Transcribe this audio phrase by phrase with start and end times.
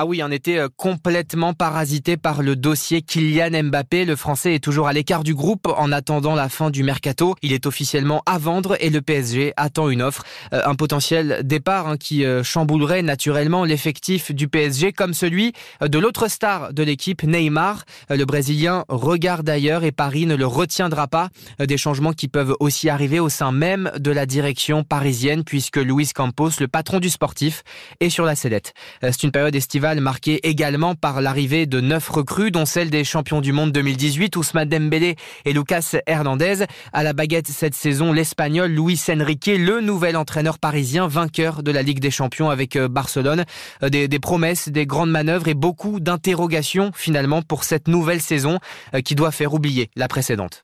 [0.00, 4.04] Ah oui, on était euh, complètement parasité par le dossier Kylian Mbappé.
[4.04, 7.34] Le Français est toujours à l'écart du groupe en attendant la fin du mercato.
[7.42, 10.22] Il est officiellement à vendre et le PSG attend une offre.
[10.52, 15.98] Euh, un potentiel départ hein, qui euh, chamboulerait naturellement l'effectif du PSG comme celui de
[15.98, 17.82] l'autre star de l'équipe, Neymar.
[18.08, 21.30] Le Brésilien regarde ailleurs et Paris ne le retiendra pas.
[21.58, 26.10] Des changements qui peuvent aussi arriver au sein même de la direction parisienne puisque Luis
[26.14, 27.64] Campos, le patron du sportif,
[27.98, 28.74] est sur la sellette.
[29.02, 33.40] C'est une période estivale marqué également par l'arrivée de neuf recrues, dont celle des champions
[33.40, 36.64] du monde 2018, Ousmane Dembélé et Lucas Hernandez.
[36.92, 41.82] À la baguette cette saison, l'Espagnol Luis Enrique, le nouvel entraîneur parisien, vainqueur de la
[41.82, 43.44] Ligue des Champions avec euh, Barcelone.
[43.82, 48.58] Euh, des, des promesses, des grandes manœuvres et beaucoup d'interrogations finalement pour cette nouvelle saison
[48.94, 50.56] euh, qui doit faire oublier la précédente.